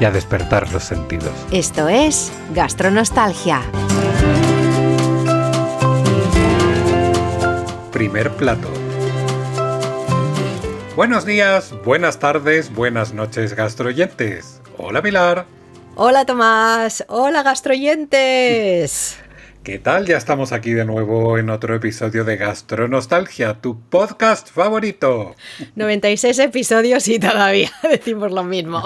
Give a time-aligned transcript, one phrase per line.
[0.00, 1.32] y a despertar los sentidos.
[1.50, 3.62] Esto es Gastronostalgia.
[7.92, 8.68] Primer plato.
[10.96, 14.60] Buenos días, buenas tardes, buenas noches, gastroyentes.
[14.78, 15.46] Hola Pilar.
[15.96, 19.18] Hola Tomás, hola gastroyentes.
[19.64, 20.04] ¿Qué tal?
[20.04, 25.34] Ya estamos aquí de nuevo en otro episodio de Gastronostalgia, tu podcast favorito.
[25.74, 28.82] 96 episodios y todavía decimos lo mismo.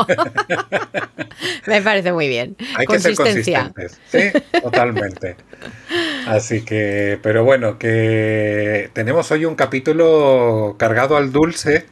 [1.66, 2.56] Me parece muy bien.
[2.76, 4.00] Hay que ser consistentes.
[4.06, 4.30] Sí,
[4.62, 5.34] totalmente.
[6.28, 11.86] Así que, pero bueno, que tenemos hoy un capítulo cargado al dulce,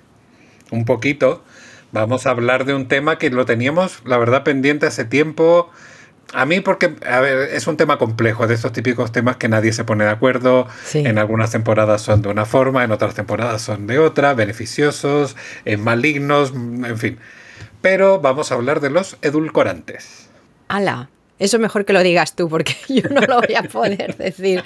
[0.71, 1.43] un poquito.
[1.91, 5.73] Vamos a hablar de un tema que lo teníamos, la verdad, pendiente hace tiempo
[6.33, 9.73] a mí porque, a ver, es un tema complejo, de esos típicos temas que nadie
[9.73, 10.67] se pone de acuerdo.
[10.95, 15.77] En algunas temporadas son de una forma, en otras temporadas son de otra, beneficiosos, eh,
[15.77, 17.19] malignos, en fin.
[17.81, 20.29] Pero vamos a hablar de los edulcorantes.
[20.69, 21.11] ¡Hala!
[21.39, 24.63] Eso mejor que lo digas tú, porque yo no lo voy a poder decir.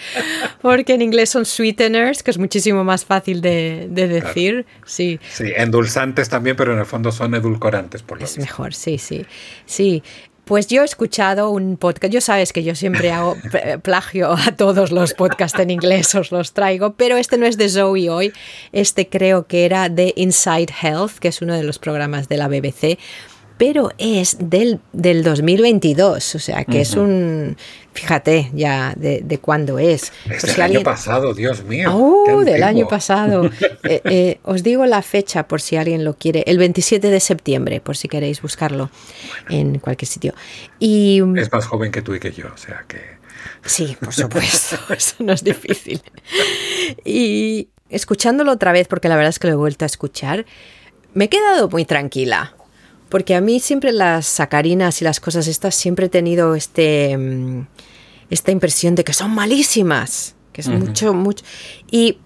[0.62, 4.67] Porque en inglés son sweeteners, que es muchísimo más fácil de, decir.
[4.84, 5.19] Sí.
[5.33, 9.27] Sí, endulzantes también, pero en el fondo son edulcorantes, por lo Es mejor, sí, sí.
[9.67, 10.02] Sí,
[10.51, 13.37] pues yo he escuchado un podcast, yo sabes que yo siempre hago
[13.83, 17.69] plagio a todos los podcasts en inglés, os los traigo, pero este no es de
[17.69, 18.33] Zoe hoy,
[18.73, 22.48] este creo que era de Inside Health, que es uno de los programas de la
[22.48, 22.98] BBC,
[23.59, 27.57] pero es del, del 2022, o sea que es un,
[28.01, 30.12] fíjate ya de, de cuándo es.
[30.29, 31.95] Es del año pasado, Dios mío.
[31.95, 33.51] Oh, del año pasado.
[33.83, 37.80] Eh, eh, os digo la fecha por si alguien lo quiere, el 27 de septiembre,
[37.80, 38.91] por si queréis buscarlo
[39.48, 40.35] en cualquier sitio.
[40.79, 42.98] Y, es más joven que tú y que yo, o sea que...
[43.64, 46.03] Sí, por supuesto, eso no es difícil.
[47.05, 50.45] Y escuchándolo otra vez, porque la verdad es que lo he vuelto a escuchar,
[51.14, 52.55] me he quedado muy tranquila.
[53.08, 57.67] Porque a mí siempre las sacarinas y las cosas estas siempre he tenido este, mm,
[58.30, 61.45] esta impresión de que son malísimas, que es mucho, mucho.
[61.91, 62.18] Y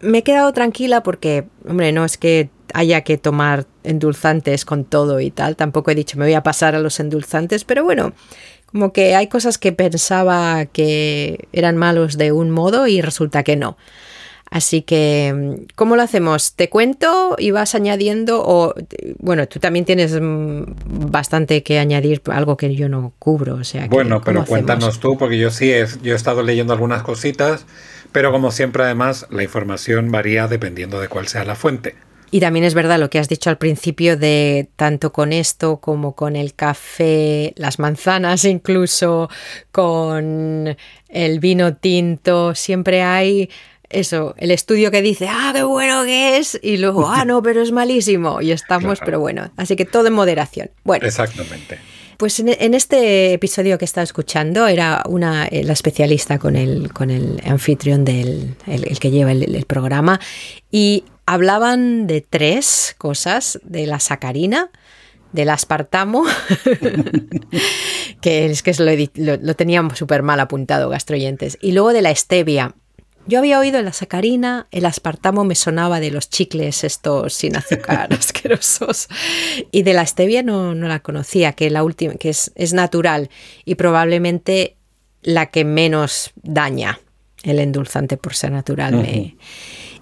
[0.00, 5.20] me he quedado tranquila porque, hombre, no es que haya que tomar endulzantes con todo
[5.20, 8.12] y tal, tampoco he dicho me voy a pasar a los endulzantes, pero bueno,
[8.66, 13.56] como que hay cosas que pensaba que eran malos de un modo y resulta que
[13.56, 13.76] no.
[14.56, 16.54] Así que, ¿cómo lo hacemos?
[16.54, 18.42] ¿Te cuento y vas añadiendo?
[18.42, 18.72] O,
[19.18, 20.62] bueno, tú también tienes mm,
[21.10, 23.56] bastante que añadir, algo que yo no cubro.
[23.56, 27.02] O sea, bueno, pero cuéntanos tú, porque yo sí he, yo he estado leyendo algunas
[27.02, 27.66] cositas,
[28.12, 31.94] pero como siempre, además, la información varía dependiendo de cuál sea la fuente.
[32.30, 36.14] Y también es verdad lo que has dicho al principio de tanto con esto como
[36.14, 39.28] con el café, las manzanas incluso,
[39.70, 40.76] con
[41.08, 43.50] el vino tinto, siempre hay
[43.90, 47.62] eso, el estudio que dice, ah, qué bueno que es, y luego, ah, no, pero
[47.62, 50.70] es malísimo, y estamos, pero bueno, así que todo en moderación.
[50.84, 51.06] Bueno.
[51.06, 51.78] Exactamente.
[52.16, 57.10] Pues en, este episodio que estaba escuchando era una eh, la especialista con el, con
[57.10, 60.18] el anfitrión del el, que lleva el, programa
[60.70, 64.70] y hablaban de tres cosas, de la sacarina,
[65.32, 66.24] del aspartamo,
[68.22, 68.72] que es que
[69.16, 72.74] lo, lo teníamos súper mal apuntado gastroyentes, y luego de la stevia.
[73.28, 78.12] Yo había oído la sacarina, el aspartamo me sonaba de los chicles estos sin azúcar
[78.14, 79.08] asquerosos
[79.72, 83.28] y de la stevia no, no la conocía, que la última que es, es, natural
[83.64, 84.76] y probablemente
[85.22, 87.00] la que menos daña
[87.42, 89.34] el endulzante por ser natural.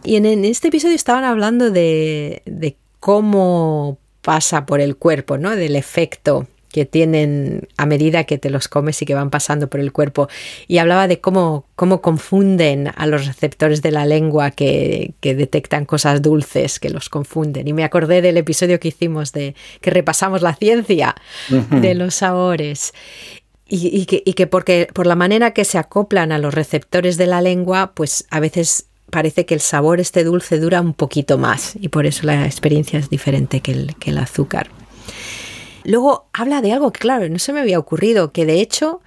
[0.02, 5.56] Y en, en, este episodio estaban hablando de, de cómo pasa por el cuerpo, ¿no?
[5.56, 9.78] Del efecto que tienen a medida que te los comes y que van pasando por
[9.78, 10.28] el cuerpo.
[10.66, 16.20] Y hablaba de cómo, cómo confunden a los receptores de la lengua que, detectan cosas
[16.20, 17.68] dulces, que los confunden.
[17.68, 21.14] Y me acordé del episodio que hicimos de que repasamos la ciencia
[21.70, 22.92] de los sabores.
[23.68, 27.28] Y, que, y que porque por la manera que se acoplan a los receptores de
[27.28, 31.76] la lengua, pues a veces parece que el sabor este dulce dura un poquito más
[31.80, 34.70] y por eso la experiencia es diferente que el, que el azúcar.
[35.84, 39.00] Luego habla de algo que, claro, no se me había ocurrido, que de hecho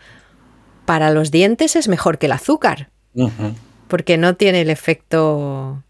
[0.85, 2.89] para los dientes es mejor que el azúcar,
[3.87, 5.83] porque no tiene el efecto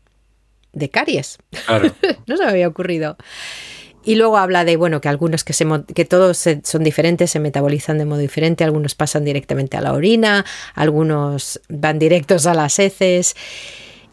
[0.74, 1.38] de caries.
[2.28, 3.18] no se me había ocurrido.
[4.04, 7.98] Y luego habla de, bueno, que algunos que, se, que todos son diferentes, se metabolizan
[7.98, 10.46] de modo diferente, algunos pasan directamente a la orina,
[10.76, 13.36] algunos van directos a las heces.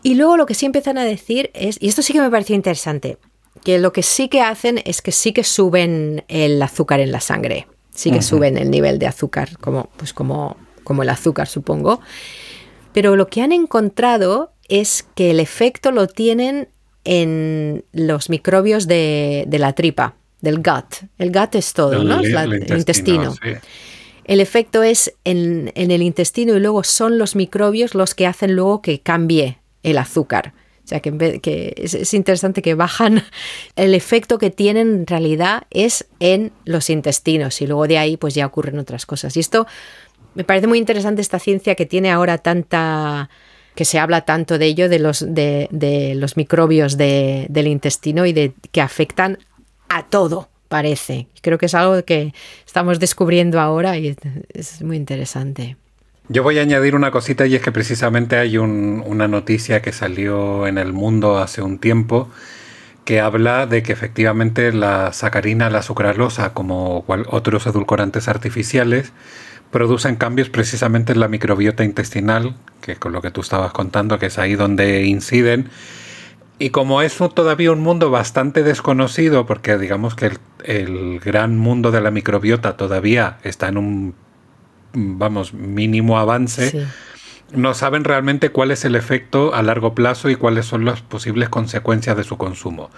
[0.03, 2.56] Y luego lo que sí empiezan a decir es, y esto sí que me pareció
[2.56, 3.19] interesante,
[3.64, 7.20] que lo que sí que hacen es que sí que suben el azúcar en la
[7.20, 12.00] sangre, sí que suben el nivel de azúcar, como, pues como, como el azúcar supongo.
[12.93, 16.69] Pero lo que han encontrado es que el efecto lo tienen
[17.05, 21.08] en los microbios de, la tripa, del gut.
[21.19, 22.20] El gut es todo, ¿no?
[22.20, 23.34] El, intestino.
[24.25, 28.81] El efecto es en, el intestino y luego son los microbios los que hacen luego
[28.81, 30.55] que cambie el azúcar.
[30.85, 33.25] O sea, que, que es, interesante que bajan,
[33.77, 38.35] el efecto que tienen en realidad es en los intestinos y luego de ahí pues
[38.35, 39.37] ya ocurren otras cosas.
[39.37, 39.67] Y esto
[40.35, 43.31] me parece muy interesante esta ciencia que tiene ahora tanta
[43.75, 48.53] que se habla tanto de ello, de los, de, los microbios del intestino y de
[48.71, 49.39] que afectan
[49.89, 51.27] a todo, parece.
[51.41, 52.33] Creo que es algo que
[52.65, 54.15] estamos descubriendo ahora y
[54.51, 55.77] es muy interesante.
[56.29, 60.67] Yo voy a añadir una cosita y es que precisamente hay una noticia que salió
[60.67, 62.31] en el mundo hace un tiempo
[63.05, 69.12] que habla de que efectivamente la sacarina, la sucralosa, como otros edulcorantes artificiales,
[69.71, 74.26] producen cambios precisamente en la microbiota intestinal, que con lo que tú estabas contando, que
[74.26, 75.69] es ahí donde inciden.
[76.59, 80.31] Y como es todavía un mundo bastante desconocido, porque digamos que
[80.65, 84.15] el, gran mundo de la microbiota todavía está en un,
[84.94, 86.87] vamos, mínimo avance,
[87.52, 91.49] no saben realmente cuál es el efecto a largo plazo y cuáles son las posibles
[91.49, 92.91] consecuencias de su consumo.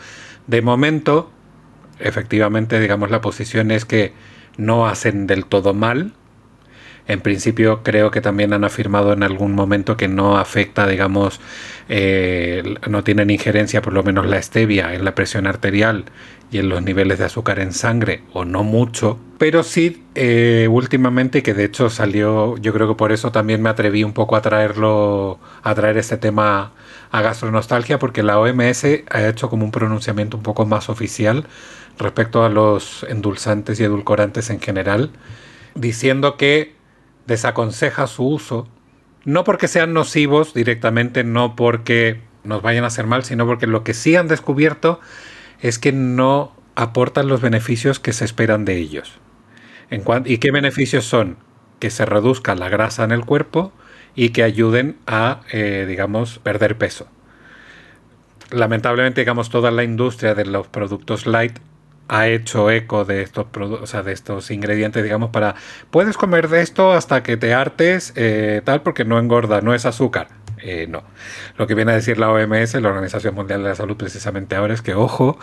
[0.46, 1.30] De momento,
[1.98, 4.12] efectivamente, digamos, la posición es que
[4.56, 6.12] no hacen del todo mal,
[7.08, 11.40] en principio creo que también han afirmado en algún momento que no afecta, digamos,
[11.88, 16.06] eh, no tienen injerencia, por lo menos la stevia, en la presión arterial
[16.50, 21.42] y en los niveles de azúcar en sangre, o no mucho, pero sí eh, últimamente,
[21.42, 24.42] que de hecho salió, yo creo que por eso también me atreví un poco a
[24.42, 26.72] traerlo, a traer este tema
[27.10, 31.46] a gastronostalgia, porque la OMS ha hecho como un pronunciamiento un poco más oficial
[31.98, 35.10] respecto a los endulzantes y edulcorantes en general,
[35.74, 36.74] diciendo que
[37.26, 38.68] desaconseja su uso,
[39.24, 43.84] no porque sean nocivos directamente, no porque nos vayan a hacer mal, sino porque lo
[43.84, 45.00] que sí han descubierto
[45.60, 49.18] es que no aportan los beneficios que se esperan de ellos.
[49.90, 51.36] En ¿Y qué beneficios son?
[51.78, 53.72] Que se reduzca la grasa en el cuerpo
[54.14, 57.06] y que ayuden a, eh, digamos, perder peso.
[58.50, 61.58] Lamentablemente, digamos, toda la industria de los productos light
[62.08, 65.56] ha hecho eco de estos o sea, de estos ingredientes, digamos, para
[65.90, 69.86] puedes comer de esto hasta que te hartes, eh, tal, porque no engorda, no es
[69.86, 70.28] azúcar.
[70.62, 71.02] Eh, no.
[71.58, 74.74] Lo que viene a decir la OMS, la Organización Mundial de la Salud, precisamente ahora
[74.74, 75.38] es que, ojo,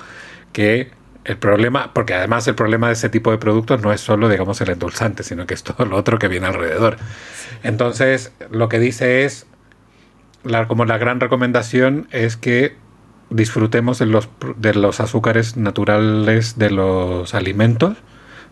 [0.53, 0.91] que
[1.25, 4.59] el problema, porque además el problema de ese tipo de productos no es solo, digamos,
[4.61, 6.97] el endulzante, sino que es todo lo otro que viene alrededor.
[7.63, 9.45] Entonces, lo que dice es,
[10.43, 12.75] la, como la gran recomendación es que
[13.29, 17.97] disfrutemos de los, de los azúcares naturales de los alimentos,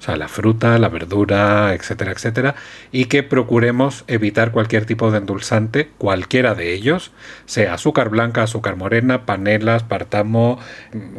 [0.02, 2.56] o sea, la fruta, la verdura, etcétera, etcétera,
[2.92, 7.12] y que procuremos evitar cualquier tipo de endulzante, cualquiera de ellos,
[7.46, 10.58] sea azúcar blanca, azúcar morena, panela, aspartamo,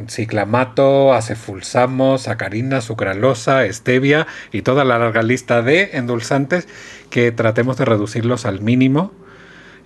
[0.08, 6.66] ciclamato, acefulsamo, sacarina, sucralosa, stevia y toda la larga lista de endulzantes
[7.08, 9.12] que tratemos de reducirlos al mínimo,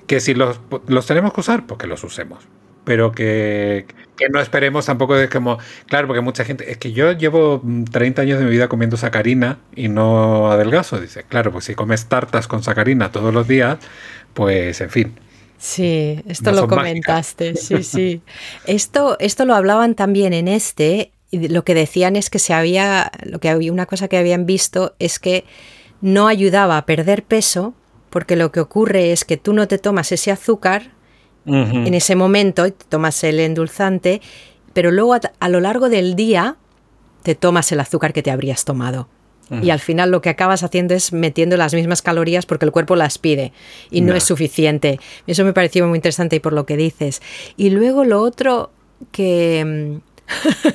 [0.07, 2.49] que si los, los tenemos que usar, pues que los usemos
[2.87, 3.85] pero que,
[4.33, 8.39] no esperemos tampoco de como, claro, porque mucha gente, es que yo llevo 30 años
[8.39, 12.63] de mi vida comiendo sacarina y no adelgazo, dice, claro, pues si comes tartas con
[12.63, 13.79] sacarina todos los días,
[14.35, 15.15] pues en fin.
[15.59, 18.23] Sí, esto lo comentaste, sí, sí.
[18.67, 23.11] Esto, esto lo hablaban también en este, y lo que decían es que se había,
[23.25, 25.45] lo que había, una cosa que habían visto es que
[26.01, 27.75] no ayudaba a perder peso,
[28.11, 30.95] porque lo que ocurre es que tú no te tomas ese azúcar
[31.47, 34.21] en ese momento, te tomas el endulzante,
[34.73, 36.57] pero luego a, lo largo del día
[37.23, 39.09] te tomas el azúcar que te habrías tomado.
[39.63, 42.97] Y al final lo que acabas haciendo es metiendo las mismas calorías porque el cuerpo
[42.97, 43.53] las pide
[43.93, 44.99] y no, es suficiente.
[45.29, 47.23] Eso me pareció muy interesante y por lo que dices.
[47.57, 48.73] Y luego lo otro
[49.13, 49.65] que...
[49.65, 50.71] Mm,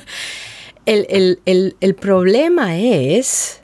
[0.86, 3.62] el, problema es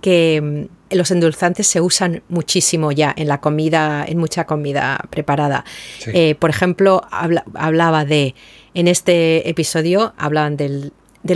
[0.00, 5.64] que mm, los endulzantes se usan muchísimo ya en la comida, en mucha comida preparada.
[6.06, 7.02] Eh, por ejemplo,
[7.54, 8.34] hablaba de,
[8.74, 10.92] en este episodio, hablaban del,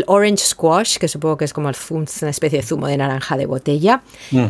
[0.06, 4.02] orange squash, que supongo que es como una especie de zumo de naranja de botella,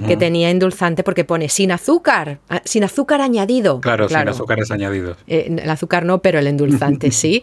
[0.07, 3.81] que tenía endulzante porque pone sin azúcar, ah, sin azúcar añadido.
[3.81, 5.19] Claro, sin azúcares añadidos.
[5.27, 7.43] Eh, el azúcar no, pero el endulzante sí.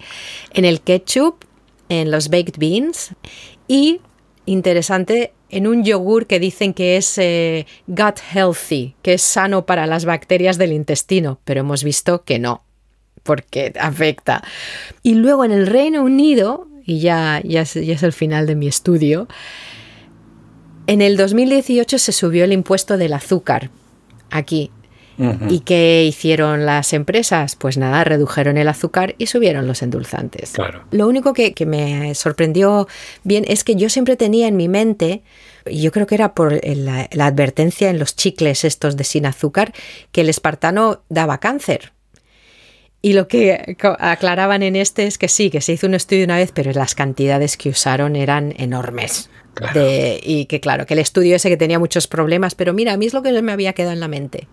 [0.54, 1.46] En el ketchup
[1.92, 3.14] en los baked beans
[3.68, 4.00] y,
[4.52, 9.88] interesante, en un yogur que dicen que es eh, gut healthy, que es sano para
[9.88, 12.64] las bacterias del intestino, pero hemos visto que no,
[13.24, 14.44] porque afecta.
[15.04, 18.56] Y luego en el Reino Unido, y ya, ya, es, ya es el final de
[18.56, 19.28] mi estudio,
[20.88, 23.70] en el 2018 se subió el impuesto del azúcar
[24.30, 24.72] aquí.
[25.50, 27.56] ¿Y qué hicieron las empresas?
[27.56, 30.54] Pues nada, redujeron el azúcar y subieron los endulzantes.
[30.92, 32.88] Lo único que, me sorprendió
[33.24, 35.22] bien es que yo siempre tenía en mi mente,
[35.66, 39.74] yo creo que era por la, la advertencia en los chicles estos de sin azúcar,
[40.12, 41.94] que el espartano daba cáncer.
[43.04, 46.38] Y lo que aclaraban en este es que sí, que se hizo un estudio una
[46.38, 49.30] vez, pero las cantidades que usaron eran enormes
[50.24, 53.06] y que claro, que el estudio ese que tenía muchos problemas, pero mira, a mí
[53.06, 54.48] es lo que me había quedado en la mente.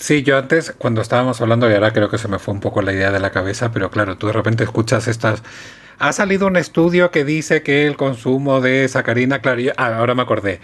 [0.00, 2.80] Sí, yo antes, cuando estábamos hablando, y ahora creo que se me fue un poco
[2.80, 5.42] la idea de la cabeza, pero claro, tú de repente escuchas estas...
[5.98, 10.22] Ha salido un estudio que dice que el consumo de sacarina, claro, ah, ahora me
[10.22, 10.58] acordé,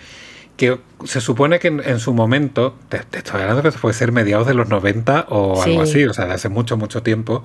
[0.56, 4.54] que se supone que en, su momento, te, estoy hablando que puede ser mediados de
[4.54, 7.44] los 90 o algo así, o sea, de hace mucho, mucho tiempo,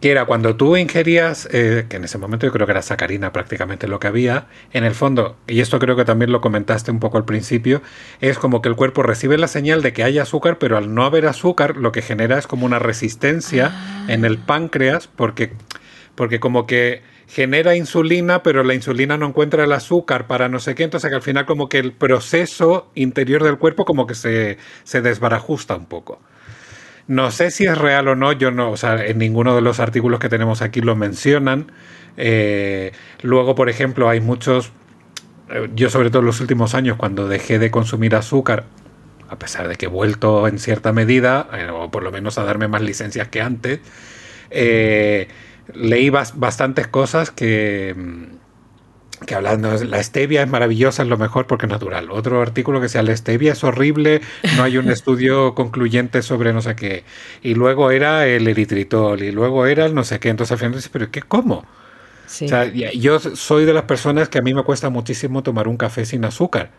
[0.00, 3.32] que era cuando tú ingerías, eh, que en ese momento yo creo que era sacarina
[3.32, 7.00] prácticamente lo que había, en el fondo, y esto creo que también lo comentaste un
[7.00, 7.82] poco al principio,
[8.20, 11.04] es como que el cuerpo recibe la señal de que hay azúcar, pero al no
[11.04, 14.06] haber azúcar lo que genera es como una resistencia ah.
[14.08, 15.52] en el páncreas, porque,
[16.14, 20.74] porque como que genera insulina, pero la insulina no encuentra el azúcar para no sé
[20.74, 24.58] qué, entonces que al final como que el proceso interior del cuerpo como que se,
[24.84, 26.20] se desbarajusta un poco.
[27.08, 29.80] No sé si es real o no, yo no, o sea, en ninguno de los
[29.80, 31.72] artículos que tenemos aquí lo mencionan.
[32.18, 34.72] Eh, luego, por ejemplo, hay muchos,
[35.48, 38.66] eh, yo sobre todo en los últimos años, cuando dejé de consumir azúcar,
[39.30, 42.44] a pesar de que he vuelto en cierta medida, eh, o por lo menos a
[42.44, 43.80] darme más licencias que antes,
[45.74, 48.24] leí bastantes cosas que mm,
[49.26, 52.10] que hablando, la stevia es maravillosa, es lo mejor porque es natural.
[52.10, 54.20] Otro artículo que decía, la stevia es horrible,
[54.56, 57.04] no hay un estudio concluyente sobre no sé qué.
[57.42, 60.28] Y luego era el eritritol, y luego era el no sé qué.
[60.28, 61.64] Entonces al final dices, pero ¿qué cómo?
[62.26, 65.78] O sea, yo soy de las personas que a mí me cuesta muchísimo tomar un
[65.78, 66.70] café sin azúcar.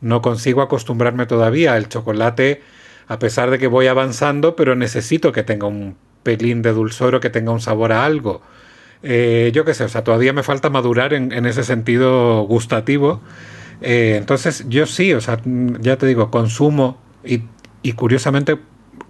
[0.00, 2.62] No consigo acostumbrarme todavía al chocolate,
[3.06, 7.20] a pesar de que voy avanzando, pero necesito que tenga un pelín de dulzor o
[7.20, 8.42] que tenga un sabor a algo.
[9.02, 13.20] Eh, yo qué sé, o sea, todavía me falta madurar en, ese sentido gustativo.
[13.80, 15.40] Eh, entonces, yo sí, o sea,
[15.80, 17.42] ya te digo, consumo y,
[17.82, 18.58] y, curiosamente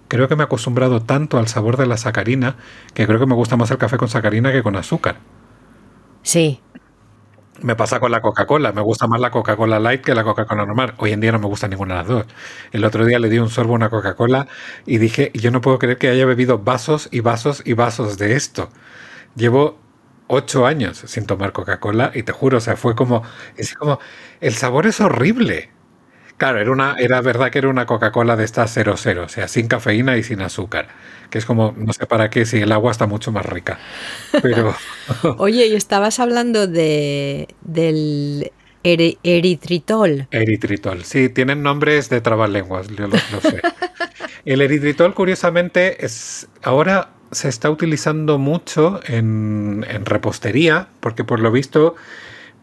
[0.07, 2.55] creo que me he acostumbrado tanto al sabor de la sacarina
[2.93, 5.17] que creo que me gusta más el café con sacarina que con azúcar.
[6.21, 6.59] Sí.
[7.61, 10.93] Me pasa con la Coca-Cola, me gusta más la Coca-Cola Light que la Coca-Cola normal.
[10.97, 12.25] Hoy en día no me gusta ninguna de las dos.
[12.71, 14.47] El otro día le di un sorbo a una Coca-Cola
[14.85, 18.35] y dije, yo no puedo creer que haya bebido vasos y vasos y vasos de
[18.35, 18.69] esto.
[19.37, 19.77] Llevo
[20.27, 23.23] ocho años sin tomar Coca-Cola y te juro, o sea, fue como,
[23.55, 23.99] es como,
[24.41, 25.69] el sabor es horrible.
[26.37, 29.67] Claro, era, una, era verdad que era una Coca-Cola de esta 00, o sea, sin
[29.67, 30.89] cafeína y sin azúcar.
[31.31, 33.79] Que es como, no sé para qué, si el agua está mucho más rica.
[34.43, 34.75] Pero.
[35.37, 38.51] Oye, y estabas hablando de, del
[38.83, 40.27] eritritol.
[40.29, 43.61] Eritritol, sí, tienen nombres de trabalenguas, yo lo, lo sé.
[44.45, 51.95] el eritritol, curiosamente, es ahora se está utilizando mucho en, repostería, porque por lo visto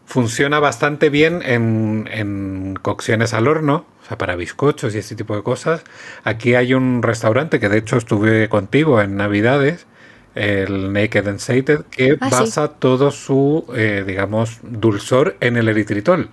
[0.05, 5.43] funciona bastante bien en, cocciones al horno, o sea, para bizcochos y ese tipo de
[5.43, 5.83] cosas.
[6.23, 9.87] Aquí hay un restaurante que de hecho estuve contigo en Navidades,
[10.35, 16.29] el Naked and Sated, que ah, basa todo su, eh, digamos, dulzor en el eritritol.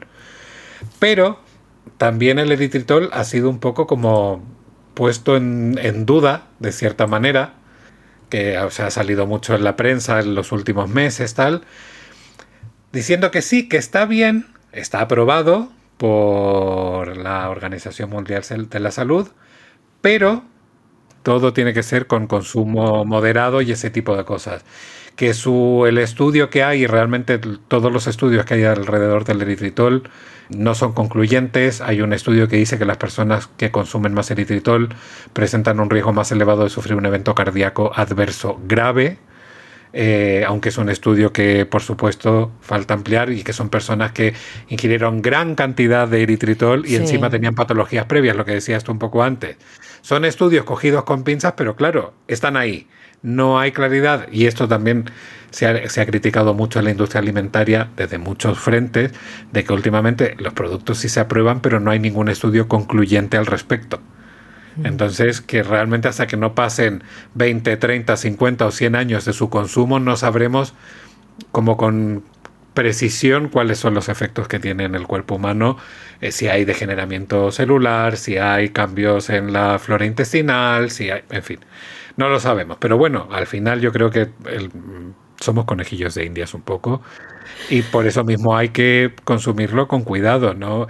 [0.98, 1.38] Pero
[1.96, 4.42] también el eritritol ha sido un poco como
[4.94, 7.54] puesto en, en duda, de cierta manera,
[8.32, 11.64] que ha salido mucho en la prensa en los últimos meses, tal,
[12.90, 19.28] diciendo que sí, que está bien, está aprobado por la Organización Mundial de la Salud,
[20.00, 20.44] pero
[21.22, 24.64] todo tiene que ser con consumo moderado y ese tipo de cosas.
[25.16, 27.38] Que su, el estudio que hay, realmente
[27.68, 30.04] todos los estudios que hay alrededor del eritritol,
[30.48, 31.80] no son concluyentes.
[31.80, 34.88] Hay un estudio que dice que las personas que consumen más eritritol
[35.32, 39.18] presentan un riesgo más elevado de sufrir un evento cardíaco adverso grave.
[39.94, 44.32] Eh, aunque es un estudio que por supuesto falta ampliar y que son personas que
[44.68, 48.98] ingirieron gran cantidad de eritritol y encima tenían patologías previas, lo que decías tú un
[48.98, 49.56] poco antes.
[50.00, 52.88] Son estudios cogidos con pinzas, pero claro, están ahí
[53.22, 55.04] no hay claridad y esto también
[55.50, 59.12] se ha, criticado mucho en la industria alimentaria desde muchos frentes
[59.52, 63.46] de que últimamente los productos sí se aprueban pero no hay ningún estudio concluyente al
[63.46, 64.00] respecto.
[64.84, 67.02] Entonces, que realmente hasta que no pasen
[67.34, 70.74] 20, 30, 50 o 100 años de su consumo no sabremos
[71.50, 72.22] como con
[72.74, 75.76] precisión cuáles son los efectos que tiene en el cuerpo humano,
[76.20, 81.42] eh, si hay degeneramiento celular, si hay cambios en la flora intestinal, si hay, en
[81.42, 81.60] fin,
[82.16, 82.78] no lo sabemos.
[82.80, 84.28] Pero bueno, al final yo creo que
[85.42, 87.02] somos conejillos de indias un poco
[87.68, 90.86] y por eso mismo hay que consumirlo con cuidado, ¿no?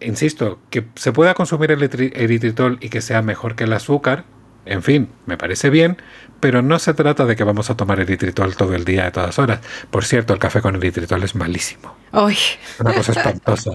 [0.00, 4.24] Insisto, que se pueda consumir el eritritol y que sea mejor que el azúcar,
[4.66, 5.96] en fin, me parece bien,
[6.40, 9.38] pero no se trata de que vamos a tomar eritritol todo el día, de todas
[9.38, 9.60] horas.
[9.90, 11.96] Por cierto, el café con eritritol es malísimo.
[12.12, 12.36] ¡Ay!
[12.78, 13.72] Una cosa espantosa.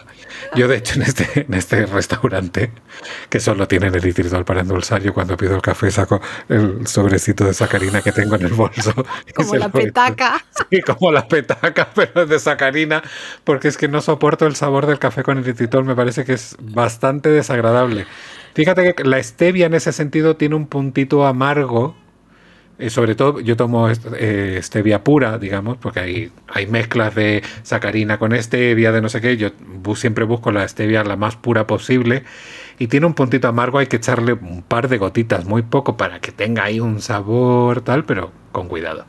[0.56, 2.72] Yo, de hecho, en este, en este restaurante,
[3.30, 7.54] que solo tienen eritritol para endulzar, yo cuando pido el café saco el sobrecito de
[7.54, 8.94] sacarina que tengo en el bolso.
[9.36, 10.44] Como la petaca.
[10.70, 13.02] Sí, como la petaca, pero de sacarina,
[13.44, 16.56] porque es que no soporto el sabor del café con eritritol, me parece que es
[16.60, 18.06] bastante desagradable.
[18.54, 21.96] Fíjate que la stevia en ese sentido tiene un puntito amargo.
[22.78, 28.18] Y sobre todo yo tomo eh, stevia pura, digamos, porque hay, hay mezclas de sacarina
[28.18, 29.36] con stevia, de no sé qué.
[29.36, 29.50] Yo
[29.96, 32.24] siempre busco la stevia la más pura posible.
[32.78, 36.22] Y tiene un puntito amargo, hay que echarle un par de gotitas, muy poco, para
[36.22, 39.06] que tenga ahí un sabor tal, pero con cuidado.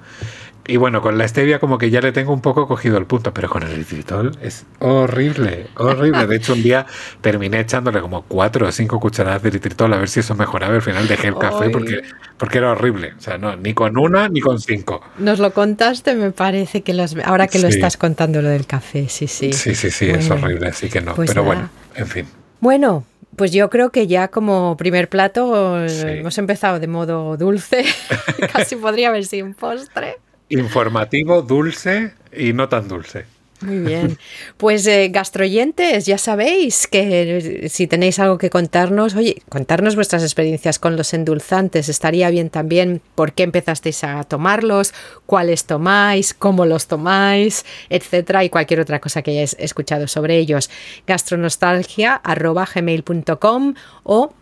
[0.70, 3.34] Y bueno, con la stevia como que ya le tengo un poco cogido el punto,
[3.34, 6.28] pero con el eritritol es horrible, horrible.
[6.28, 6.86] De hecho, un día
[7.20, 10.76] terminé echándole como cuatro o cinco cucharadas de eritritol a ver si eso mejoraba.
[10.76, 12.02] Al final dejé el café porque,
[12.38, 13.14] porque era horrible.
[13.18, 15.02] O sea, no, ni con una ni con cinco.
[15.18, 19.08] Nos lo contaste, me parece que los, ahora que lo estás contando lo del café,
[19.08, 19.52] sí, sí.
[19.52, 21.16] Sí, sí, sí, es horrible, así que no.
[21.16, 22.26] Pues pero bueno, en fin.
[22.60, 27.84] Bueno, pues yo creo que ya como primer plato hemos empezado de modo dulce,
[28.52, 30.18] casi podría haber sido un postre.
[30.50, 33.26] Informativo, dulce y no tan dulce.
[33.60, 34.18] Muy bien.
[34.56, 40.22] Pues eh, gastroyentes, ya sabéis que eh, si tenéis algo que contarnos, oye, contarnos vuestras
[40.22, 41.90] experiencias con los endulzantes.
[41.90, 44.94] Estaría bien también por qué empezasteis a tomarlos,
[45.26, 50.70] cuáles tomáis, cómo los tomáis, etcétera, y cualquier otra cosa que hayáis escuchado sobre ellos.
[51.06, 54.32] gastronostalgia.gmail.com o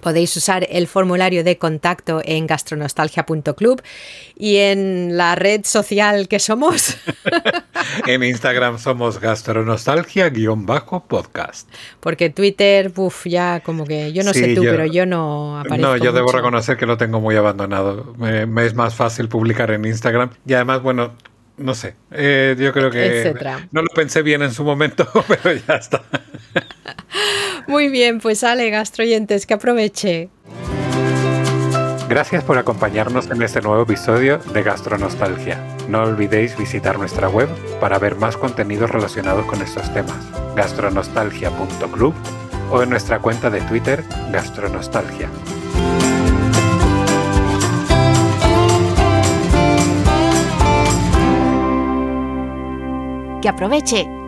[0.00, 3.82] Podéis usar el formulario de contacto en gastronostalgia.club
[4.36, 6.96] y en la red social que somos.
[8.06, 11.68] en Instagram somos gastronostalgia-podcast.
[12.00, 15.88] Porque Twitter, uff, ya como que yo no sé tú, pero yo no aparezco.
[15.88, 18.14] No, yo debo reconocer que lo tengo muy abandonado.
[18.18, 21.12] me, es más fácil publicar en Instagram y además, bueno,
[21.60, 21.94] no sé.
[22.10, 23.34] Eh, yo creo que
[23.70, 26.02] no lo pensé bien en su momento, pero ya está.
[27.66, 30.30] Muy bien, pues Ale, gastroyentes, que aproveche.
[32.08, 35.64] Gracias por acompañarnos en este nuevo episodio de Gastronostalgia.
[35.88, 40.18] No olvidéis visitar nuestra web para ver más contenidos relacionados con estos temas,
[40.56, 42.14] gastronostalgia.club
[42.72, 45.28] o en nuestra cuenta de Twitter, Gastronostalgia.
[53.40, 54.19] Que aproveche